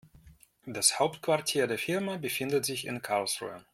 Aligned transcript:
Das 0.65 0.97
Hauptquartier 0.97 1.67
der 1.67 1.77
Firma 1.77 2.17
befindet 2.17 2.65
sich 2.65 2.87
in 2.87 3.03
Karlsruhe 3.03 3.63